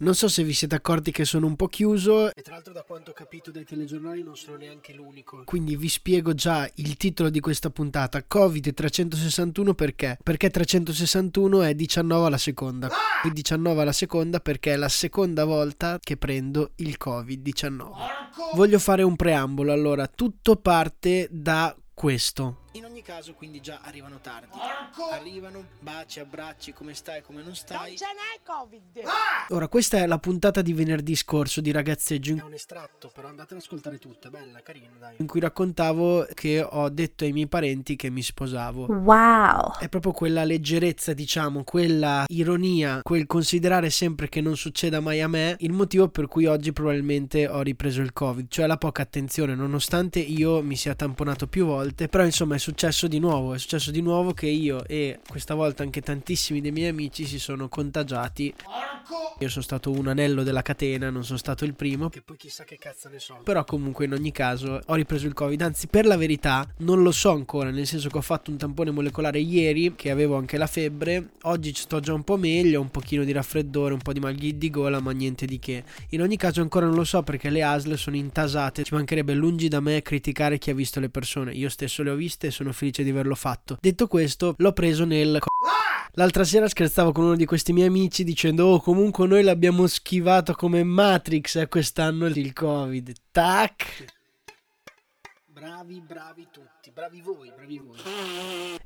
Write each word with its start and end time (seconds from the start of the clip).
Non 0.00 0.14
so 0.14 0.28
se 0.28 0.42
vi 0.44 0.54
siete 0.54 0.74
accorti 0.74 1.10
che 1.10 1.26
sono 1.26 1.46
un 1.46 1.56
po' 1.56 1.66
chiuso 1.66 2.32
e 2.34 2.40
tra 2.40 2.54
l'altro 2.54 2.72
da 2.72 2.82
quanto 2.84 3.10
ho 3.10 3.12
capito 3.12 3.50
dai 3.50 3.64
telegiornali 3.64 4.22
non 4.22 4.34
sono 4.34 4.56
neanche 4.56 4.94
l'unico. 4.94 5.42
Quindi 5.44 5.76
vi 5.76 5.90
spiego 5.90 6.32
già 6.32 6.66
il 6.76 6.96
titolo 6.96 7.28
di 7.28 7.38
questa 7.40 7.68
puntata, 7.68 8.24
Covid 8.24 8.72
361 8.72 9.74
perché? 9.74 10.16
Perché 10.22 10.48
361 10.48 11.60
è 11.60 11.74
19 11.74 12.26
alla 12.26 12.38
seconda. 12.38 12.88
E 13.22 13.30
19 13.30 13.82
alla 13.82 13.92
seconda 13.92 14.40
perché 14.40 14.72
è 14.72 14.76
la 14.76 14.88
seconda 14.88 15.44
volta 15.44 15.98
che 16.02 16.16
prendo 16.16 16.70
il 16.76 16.96
Covid-19. 16.98 17.88
Voglio 18.54 18.78
fare 18.78 19.02
un 19.02 19.16
preambolo, 19.16 19.70
allora 19.70 20.06
tutto 20.06 20.56
parte 20.56 21.28
da 21.30 21.76
questo. 21.92 22.68
In 22.74 22.84
ogni 22.84 23.02
caso, 23.02 23.34
quindi 23.34 23.60
già 23.60 23.80
arrivano 23.82 24.20
tardi. 24.20 24.46
Porco! 24.52 25.10
Arrivano, 25.10 25.64
baci, 25.80 26.20
abbracci, 26.20 26.72
come 26.72 26.94
stai, 26.94 27.20
come 27.20 27.42
non 27.42 27.56
stai. 27.56 27.88
Non 27.88 27.96
ce 27.96 28.04
n'è 28.04 28.40
Covid! 28.44 29.04
Ah! 29.06 29.46
Ora, 29.48 29.66
questa 29.66 29.96
è 29.96 30.06
la 30.06 30.18
puntata 30.18 30.62
di 30.62 30.72
venerdì 30.72 31.16
scorso 31.16 31.60
di 31.60 31.72
ragazzeggio. 31.72 32.36
È 32.36 32.42
un 32.42 32.52
estratto, 32.52 33.10
però 33.12 33.26
andate 33.26 33.54
ad 33.54 33.60
ascoltare 33.60 33.98
tutto, 33.98 34.28
è 34.28 34.30
bella, 34.30 34.62
carina, 34.62 34.86
dai. 35.00 35.16
In 35.18 35.26
cui 35.26 35.40
raccontavo 35.40 36.28
che 36.32 36.62
ho 36.62 36.88
detto 36.90 37.24
ai 37.24 37.32
miei 37.32 37.48
parenti 37.48 37.96
che 37.96 38.08
mi 38.08 38.22
sposavo. 38.22 38.86
Wow! 38.86 39.76
È 39.80 39.88
proprio 39.88 40.12
quella 40.12 40.44
leggerezza, 40.44 41.12
diciamo, 41.12 41.64
quella 41.64 42.24
ironia, 42.28 43.00
quel 43.02 43.26
considerare 43.26 43.90
sempre 43.90 44.28
che 44.28 44.40
non 44.40 44.56
succeda 44.56 45.00
mai 45.00 45.20
a 45.20 45.26
me, 45.26 45.56
il 45.58 45.72
motivo 45.72 46.08
per 46.08 46.28
cui 46.28 46.46
oggi 46.46 46.72
probabilmente 46.72 47.48
ho 47.48 47.62
ripreso 47.62 48.00
il 48.00 48.12
Covid, 48.12 48.46
cioè 48.48 48.68
la 48.68 48.78
poca 48.78 49.02
attenzione, 49.02 49.56
nonostante 49.56 50.20
io 50.20 50.62
mi 50.62 50.76
sia 50.76 50.94
tamponato 50.94 51.48
più 51.48 51.66
volte, 51.66 52.06
però 52.06 52.24
insomma 52.24 52.58
successo 52.60 53.08
di 53.08 53.18
nuovo, 53.18 53.54
è 53.54 53.58
successo 53.58 53.90
di 53.90 54.00
nuovo 54.00 54.32
che 54.32 54.46
io 54.46 54.86
e 54.86 55.18
questa 55.26 55.54
volta 55.54 55.82
anche 55.82 56.00
tantissimi 56.00 56.60
dei 56.60 56.70
miei 56.70 56.90
amici 56.90 57.26
si 57.26 57.40
sono 57.40 57.68
contagiati. 57.68 58.54
Io 59.40 59.48
sono 59.48 59.64
stato 59.64 59.90
un 59.90 60.06
anello 60.06 60.42
della 60.42 60.60
catena, 60.60 61.08
non 61.08 61.24
sono 61.24 61.38
stato 61.38 61.64
il 61.64 61.72
primo. 61.72 62.10
Che 62.10 62.20
poi 62.20 62.36
chissà 62.36 62.64
che 62.64 62.76
cazzo 62.76 63.08
ne 63.08 63.18
so. 63.18 63.40
Però 63.42 63.64
comunque 63.64 64.04
in 64.04 64.12
ogni 64.12 64.32
caso 64.32 64.80
ho 64.84 64.94
ripreso 64.94 65.26
il 65.26 65.32
Covid. 65.32 65.62
Anzi, 65.62 65.86
per 65.86 66.04
la 66.04 66.18
verità 66.18 66.68
non 66.78 67.02
lo 67.02 67.10
so 67.10 67.30
ancora, 67.30 67.70
nel 67.70 67.86
senso 67.86 68.10
che 68.10 68.18
ho 68.18 68.22
fatto 68.22 68.50
un 68.50 68.58
tampone 68.58 68.90
molecolare 68.90 69.40
ieri, 69.40 69.94
che 69.96 70.10
avevo 70.10 70.36
anche 70.36 70.58
la 70.58 70.66
febbre. 70.66 71.30
Oggi 71.42 71.72
sto 71.74 72.00
già 72.00 72.12
un 72.12 72.22
po' 72.22 72.36
meglio, 72.36 72.82
un 72.82 72.90
pochino 72.90 73.24
di 73.24 73.32
raffreddore, 73.32 73.94
un 73.94 74.00
po' 74.00 74.12
di 74.12 74.20
mal 74.20 74.34
di 74.34 74.70
gola, 74.70 75.00
ma 75.00 75.12
niente 75.12 75.46
di 75.46 75.58
che. 75.58 75.84
In 76.10 76.20
ogni 76.20 76.36
caso 76.36 76.60
ancora 76.60 76.84
non 76.84 76.94
lo 76.94 77.04
so 77.04 77.22
perché 77.22 77.48
le 77.48 77.62
ASL 77.62 77.96
sono 77.96 78.16
intasate. 78.16 78.82
Ci 78.82 78.92
mancherebbe 78.92 79.32
lungi 79.32 79.68
da 79.68 79.80
me 79.80 80.02
criticare 80.02 80.58
chi 80.58 80.68
ha 80.68 80.74
visto 80.74 81.00
le 81.00 81.08
persone. 81.08 81.52
Io 81.52 81.70
stesso 81.70 82.02
le 82.02 82.10
ho 82.10 82.14
viste 82.14 82.49
e 82.50 82.52
sono 82.52 82.72
felice 82.72 83.02
di 83.02 83.10
averlo 83.10 83.34
fatto. 83.34 83.78
Detto 83.80 84.06
questo, 84.06 84.54
l'ho 84.58 84.72
preso 84.72 85.04
nel... 85.04 85.38
L'altra 86.14 86.42
sera 86.42 86.68
scherzavo 86.68 87.12
con 87.12 87.24
uno 87.24 87.36
di 87.36 87.44
questi 87.44 87.72
miei 87.72 87.86
amici 87.86 88.24
dicendo 88.24 88.66
Oh 88.66 88.80
comunque 88.80 89.28
noi 89.28 89.44
l'abbiamo 89.44 89.86
schivato 89.86 90.54
come 90.54 90.82
Matrix 90.82 91.54
eh, 91.54 91.68
quest'anno 91.68 92.26
il 92.26 92.52
Covid 92.52 93.12
Tac 93.30 94.18
Bravi, 95.60 96.00
bravi 96.00 96.46
tutti, 96.50 96.90
bravi 96.90 97.20
voi, 97.20 97.52
bravi 97.54 97.78
voi. 97.78 97.98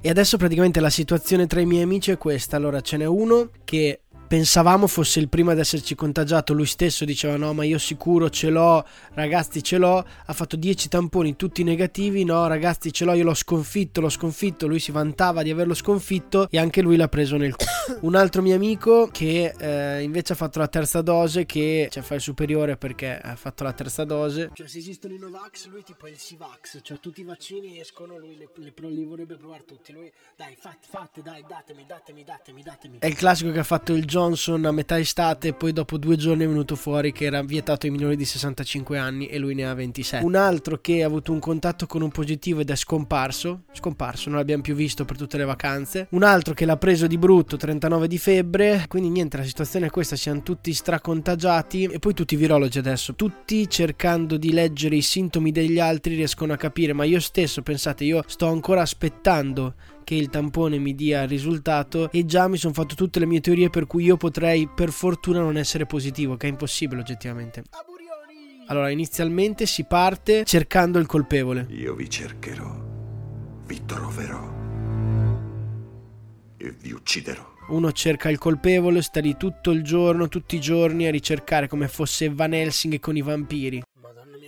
E 0.00 0.10
adesso 0.10 0.36
praticamente 0.36 0.80
la 0.80 0.90
situazione 0.90 1.46
tra 1.46 1.60
i 1.60 1.66
miei 1.66 1.84
amici 1.84 2.10
è 2.10 2.18
questa. 2.18 2.56
Allora 2.56 2.80
ce 2.80 2.96
n'è 2.96 3.04
uno 3.04 3.50
che 3.62 4.00
pensavamo 4.26 4.86
fosse 4.86 5.20
il 5.20 5.28
primo 5.28 5.50
ad 5.50 5.58
esserci 5.58 5.94
contagiato, 5.94 6.52
lui 6.52 6.66
stesso 6.66 7.04
diceva 7.04 7.36
no 7.36 7.52
ma 7.52 7.64
io 7.64 7.78
sicuro 7.78 8.30
ce 8.30 8.50
l'ho, 8.50 8.84
ragazzi 9.14 9.62
ce 9.62 9.78
l'ho, 9.78 10.04
ha 10.26 10.32
fatto 10.32 10.56
10 10.56 10.88
tamponi 10.88 11.36
tutti 11.36 11.62
negativi, 11.62 12.24
no 12.24 12.46
ragazzi 12.46 12.92
ce 12.92 13.04
l'ho, 13.04 13.14
io 13.14 13.24
l'ho 13.24 13.34
sconfitto, 13.34 14.00
l'ho 14.00 14.08
sconfitto, 14.08 14.66
lui 14.66 14.78
si 14.78 14.92
vantava 14.92 15.42
di 15.42 15.50
averlo 15.50 15.74
sconfitto 15.74 16.48
e 16.50 16.58
anche 16.58 16.80
lui 16.82 16.96
l'ha 16.96 17.08
preso 17.08 17.36
nel 17.36 17.54
culo. 17.54 17.72
Un 18.00 18.14
altro 18.14 18.42
mio 18.42 18.54
amico 18.54 19.08
che 19.08 19.54
eh, 19.58 20.02
invece 20.02 20.32
ha 20.32 20.36
fatto 20.36 20.58
la 20.58 20.68
terza 20.68 21.02
dose, 21.02 21.44
che 21.46 21.88
cioè, 21.90 22.02
fa 22.02 22.14
il 22.14 22.20
superiore 22.20 22.76
perché 22.76 23.18
ha 23.18 23.36
fatto 23.36 23.62
la 23.64 23.72
terza 23.72 24.04
dose. 24.04 24.50
Cioè 24.52 24.66
se 24.66 24.78
esistono 24.78 25.14
i 25.14 25.18
Novax, 25.18 25.66
lui 25.68 25.82
tipo 25.82 26.06
è 26.06 26.10
il 26.10 26.18
Sivax, 26.18 26.80
cioè 26.82 26.98
tutti 26.98 27.20
i 27.20 27.24
vaccini 27.24 27.80
escono, 27.80 28.18
lui 28.18 28.36
le, 28.36 28.48
le, 28.54 28.72
li 28.88 29.04
vorrebbe 29.04 29.36
provare 29.36 29.64
tutti, 29.64 29.92
lui 29.92 30.10
dai 30.36 30.56
fate, 30.58 30.86
fate, 30.88 31.22
dai 31.22 31.44
datemi, 31.46 31.84
datemi, 31.86 32.24
datemi, 32.24 32.62
datemi. 32.62 32.98
È 32.98 33.06
il 33.06 33.16
classico 33.16 33.50
che 33.50 33.58
ha 33.58 33.64
fatto 33.64 33.92
il 33.92 34.06
Johnson 34.14 34.64
a 34.64 34.70
metà 34.70 34.96
estate 34.96 35.48
e 35.48 35.52
poi 35.54 35.72
dopo 35.72 35.98
due 35.98 36.14
giorni 36.14 36.44
è 36.44 36.46
venuto 36.46 36.76
fuori 36.76 37.10
che 37.10 37.24
era 37.24 37.42
vietato 37.42 37.86
ai 37.86 37.90
minori 37.90 38.14
di 38.14 38.24
65 38.24 38.96
anni 38.96 39.26
e 39.26 39.38
lui 39.38 39.54
ne 39.54 39.66
ha 39.66 39.74
27. 39.74 40.24
Un 40.24 40.36
altro 40.36 40.78
che 40.80 41.02
ha 41.02 41.06
avuto 41.06 41.32
un 41.32 41.40
contatto 41.40 41.86
con 41.86 42.00
un 42.00 42.10
positivo 42.10 42.60
ed 42.60 42.70
è 42.70 42.76
scomparso, 42.76 43.62
scomparso, 43.72 44.28
non 44.28 44.38
l'abbiamo 44.38 44.62
più 44.62 44.76
visto 44.76 45.04
per 45.04 45.16
tutte 45.16 45.36
le 45.36 45.44
vacanze. 45.44 46.06
Un 46.10 46.22
altro 46.22 46.54
che 46.54 46.64
l'ha 46.64 46.76
preso 46.76 47.08
di 47.08 47.18
brutto, 47.18 47.56
39 47.56 48.06
di 48.06 48.18
febbre, 48.18 48.84
quindi 48.86 49.08
niente, 49.08 49.36
la 49.36 49.42
situazione 49.42 49.86
è 49.86 49.90
questa, 49.90 50.14
siamo 50.14 50.42
tutti 50.42 50.72
stracontagiati 50.72 51.86
e 51.86 51.98
poi 51.98 52.14
tutti 52.14 52.34
i 52.34 52.36
virologi 52.36 52.78
adesso, 52.78 53.16
tutti 53.16 53.68
cercando 53.68 54.36
di 54.36 54.52
leggere 54.52 54.94
i 54.94 55.02
sintomi 55.02 55.50
degli 55.50 55.80
altri 55.80 56.14
riescono 56.14 56.52
a 56.52 56.56
capire, 56.56 56.92
ma 56.92 57.02
io 57.02 57.18
stesso, 57.18 57.62
pensate, 57.62 58.04
io 58.04 58.22
sto 58.28 58.46
ancora 58.46 58.82
aspettando 58.82 59.74
che 60.04 60.14
il 60.14 60.28
tampone 60.28 60.78
mi 60.78 60.94
dia 60.94 61.22
il 61.22 61.28
risultato 61.28 62.10
e 62.12 62.24
già 62.24 62.46
mi 62.46 62.56
sono 62.56 62.72
fatto 62.72 62.94
tutte 62.94 63.18
le 63.18 63.26
mie 63.26 63.40
teorie 63.40 63.70
per 63.70 63.86
cui 63.86 64.04
io 64.04 64.16
potrei 64.16 64.68
per 64.72 64.90
fortuna 64.90 65.40
non 65.40 65.56
essere 65.56 65.86
positivo, 65.86 66.36
che 66.36 66.46
è 66.46 66.50
impossibile 66.50 67.00
oggettivamente. 67.00 67.64
Allora, 68.66 68.90
inizialmente 68.90 69.66
si 69.66 69.84
parte 69.84 70.44
cercando 70.44 70.98
il 70.98 71.06
colpevole. 71.06 71.66
Io 71.70 71.94
vi 71.94 72.08
cercherò, 72.08 72.82
vi 73.66 73.84
troverò 73.84 74.52
e 76.56 76.74
vi 76.80 76.92
ucciderò. 76.92 77.52
Uno 77.68 77.92
cerca 77.92 78.28
il 78.28 78.38
colpevole, 78.38 79.02
sta 79.02 79.20
lì 79.20 79.36
tutto 79.36 79.70
il 79.70 79.82
giorno, 79.82 80.28
tutti 80.28 80.56
i 80.56 80.60
giorni 80.60 81.06
a 81.06 81.10
ricercare 81.10 81.66
come 81.66 81.88
fosse 81.88 82.28
Van 82.28 82.52
Helsing 82.52 83.00
con 83.00 83.16
i 83.16 83.22
vampiri. 83.22 83.82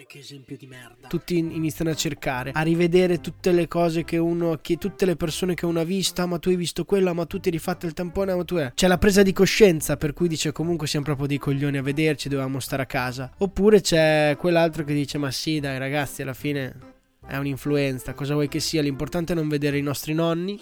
Che 0.08 0.18
esempio 0.18 0.56
di 0.56 0.66
merda. 0.66 1.08
Tutti 1.08 1.36
iniziano 1.36 1.90
a 1.90 1.94
cercare, 1.94 2.52
a 2.52 2.62
rivedere 2.62 3.20
tutte 3.20 3.50
le 3.50 3.66
cose 3.66 4.04
che 4.04 4.18
uno, 4.18 4.56
che 4.62 4.76
tutte 4.76 5.04
le 5.04 5.16
persone 5.16 5.54
che 5.54 5.66
uno 5.66 5.80
ha 5.80 5.84
visto, 5.84 6.22
ah, 6.22 6.26
ma 6.26 6.38
tu 6.38 6.48
hai 6.48 6.56
visto 6.56 6.84
quello, 6.84 7.12
ma 7.12 7.26
tu 7.26 7.40
ti 7.40 7.48
hai 7.48 7.54
rifatto 7.54 7.86
il 7.86 7.92
tampone, 7.92 8.32
ma 8.32 8.44
tu 8.44 8.54
è. 8.54 8.72
C'è 8.72 8.86
la 8.86 8.98
presa 8.98 9.22
di 9.22 9.32
coscienza, 9.32 9.96
per 9.96 10.12
cui 10.12 10.28
dice 10.28 10.52
comunque 10.52 10.86
siamo 10.86 11.04
proprio 11.04 11.26
dei 11.26 11.38
coglioni 11.38 11.78
a 11.78 11.82
vederci, 11.82 12.28
dovevamo 12.28 12.60
stare 12.60 12.82
a 12.82 12.86
casa. 12.86 13.32
Oppure 13.38 13.80
c'è 13.80 14.36
quell'altro 14.38 14.84
che 14.84 14.94
dice, 14.94 15.18
ma 15.18 15.32
sì, 15.32 15.58
dai 15.58 15.76
ragazzi, 15.76 16.22
alla 16.22 16.34
fine 16.34 16.94
è 17.26 17.36
un'influenza, 17.36 18.14
cosa 18.14 18.34
vuoi 18.34 18.46
che 18.46 18.60
sia, 18.60 18.82
l'importante 18.82 19.32
è 19.32 19.36
non 19.36 19.48
vedere 19.48 19.76
i 19.76 19.82
nostri 19.82 20.14
nonni 20.14 20.60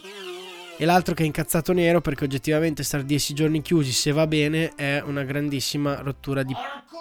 e 0.77 0.85
l'altro 0.85 1.15
che 1.15 1.23
è 1.23 1.27
incazzato 1.27 1.73
nero 1.73 2.01
perché 2.01 2.25
oggettivamente 2.25 2.83
stare 2.83 3.05
10 3.05 3.35
giorni 3.35 3.63
chiusi 3.63 3.93
se 3.93 4.13
va 4.13 4.27
bene 4.27 4.73
è 4.75 5.03
una 5.05 5.23
grandissima 5.23 6.01
rottura 6.01 6.43
di... 6.43 6.55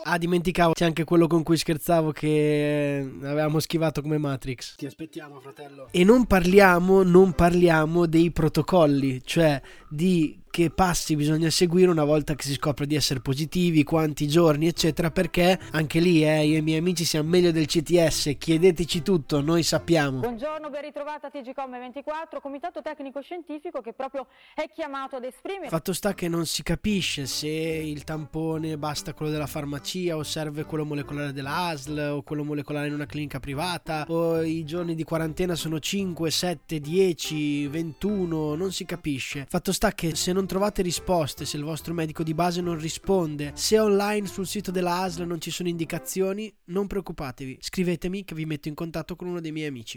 Ah 0.06 0.18
dimenticavo 0.18 0.74
c'è 0.74 0.86
anche 0.86 1.06
quello 1.06 1.28
con 1.28 1.44
cui 1.44 1.56
scherzavo 1.56 2.12
che 2.12 3.10
avevamo 3.22 3.60
schivato 3.60 4.02
come 4.02 4.18
Matrix. 4.18 4.76
Ti 4.76 4.86
aspettiamo 4.86 5.40
fratello. 5.40 5.88
E 5.92 6.04
non 6.04 6.26
parliamo, 6.26 7.04
non 7.04 7.32
parliamo 7.34 8.06
dei 8.06 8.32
protocolli 8.32 9.22
Cioè 9.24 9.62
di 9.90 10.43
che 10.54 10.70
passi 10.70 11.16
bisogna 11.16 11.50
seguire 11.50 11.90
una 11.90 12.04
volta 12.04 12.36
che 12.36 12.44
si 12.44 12.54
scopre 12.54 12.86
di 12.86 12.94
essere 12.94 13.22
positivi, 13.22 13.84
quanti 13.84 14.28
giorni, 14.28 14.68
eccetera, 14.68 15.10
perché 15.10 15.60
anche 15.72 16.00
lì 16.00 16.24
eh, 16.24 16.46
io 16.46 16.54
e 16.54 16.58
i 16.60 16.62
miei 16.62 16.78
amici 16.78 17.06
siamo 17.06 17.28
meglio 17.28 17.52
del 17.52 17.66
CTS, 17.66 18.36
chiedeteci 18.38 19.02
tutto, 19.02 19.42
noi 19.42 19.64
sappiamo. 19.64 20.20
Buongiorno, 20.20 20.70
ben 20.70 20.84
ritrovata 20.84 21.26
a 21.26 21.32
TGCOM24, 21.34 22.40
comitato 22.40 22.84
tecnico 22.84 23.20
scientifico 23.22 23.82
che 23.82 23.94
proprio 23.94 24.28
è 24.54 24.70
chiamato 24.72 25.16
ad 25.16 25.24
esprimere. 25.24 25.70
Fatto 25.70 25.92
sta 25.92 26.14
che 26.14 26.28
non 26.28 26.46
si 26.46 26.62
capisce 26.62 27.26
se 27.26 27.48
il 27.48 28.04
tampone 28.04 28.78
basta 28.78 29.16
quello 29.16 29.32
della 29.32 29.48
farmacia 29.48 30.16
o 30.16 30.22
serve 30.22 30.66
quello 30.66 30.86
molecolare 30.86 31.34
della 31.34 31.70
ASL 31.70 32.12
o 32.14 32.22
quello 32.22 32.44
molecolare 32.44 32.86
in 32.86 32.94
una 32.94 33.08
clinica 33.08 33.40
privata 33.40 34.06
o 34.08 34.44
i 34.44 34.64
giorni 34.66 34.94
di 34.94 35.04
quarantena 35.04 35.56
sono 35.56 35.80
5, 35.80 36.30
7, 36.30 36.80
10, 36.80 37.66
21, 37.66 38.54
non 38.54 38.72
si 38.72 38.86
capisce. 38.86 39.48
Fatto 39.50 39.72
sta 39.72 39.94
che 39.94 40.14
se 40.14 40.32
non 40.32 40.42
non 40.44 40.52
trovate 40.52 40.82
risposte, 40.82 41.46
se 41.46 41.56
il 41.56 41.64
vostro 41.64 41.94
medico 41.94 42.22
di 42.22 42.34
base 42.34 42.60
non 42.60 42.78
risponde, 42.78 43.54
se 43.56 43.80
online 43.80 44.28
sul 44.28 44.46
sito 44.46 44.72
della 44.72 45.00
ASL 45.00 45.26
non 45.26 45.40
ci 45.40 45.52
sono 45.52 45.70
indicazioni, 45.70 46.54
non 46.66 46.86
preoccupatevi, 46.86 47.60
scrivetemi 47.62 48.26
che 48.26 48.36
vi 48.36 48.46
metto 48.46 48.68
in 48.68 48.74
contatto 48.74 49.16
con 49.16 49.30
uno 49.30 49.40
dei 49.40 49.54
miei 49.54 49.68
amici. 49.68 49.96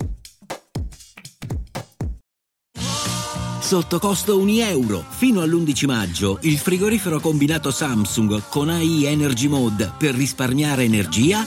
Sotto 3.59 3.99
costo 3.99 4.39
1 4.39 4.51
euro. 4.63 5.05
Fino 5.09 5.41
all'11 5.41 5.87
maggio 5.87 6.39
il 6.43 6.59
frigorifero 6.59 7.19
combinato 7.19 7.73
Samsung 7.73 8.43
con 8.49 8.69
AI 8.69 9.07
Energy 9.07 9.49
Mode 9.49 9.95
per 9.99 10.15
risparmiare 10.15 10.85
energia 10.85 11.45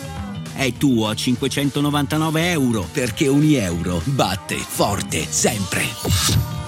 è 0.53 0.73
tuo 0.73 1.07
a 1.07 1.15
599 1.15 2.51
euro 2.51 2.85
perché 2.91 3.29
1 3.29 3.43
euro 3.59 4.01
batte 4.03 4.57
forte 4.57 5.23
sempre. 5.23 6.58